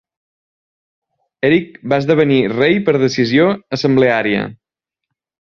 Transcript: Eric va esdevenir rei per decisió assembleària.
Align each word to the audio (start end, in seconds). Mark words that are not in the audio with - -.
Eric 1.49 1.77
va 1.93 1.99
esdevenir 2.03 2.39
rei 2.55 2.79
per 2.89 2.97
decisió 3.05 3.47
assembleària. 3.79 4.45